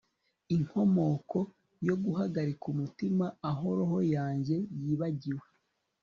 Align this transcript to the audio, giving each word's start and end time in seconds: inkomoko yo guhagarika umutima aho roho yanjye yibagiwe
inkomoko 0.55 1.39
yo 1.87 1.95
guhagarika 2.03 2.63
umutima 2.73 3.25
aho 3.49 3.65
roho 3.77 3.99
yanjye 4.15 4.55
yibagiwe 4.81 5.45